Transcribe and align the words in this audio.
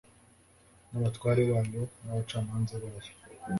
n'abatware 0.89 1.41
bayo, 1.51 1.83
n'abacamanza 2.03 2.73
bayo 2.83 3.11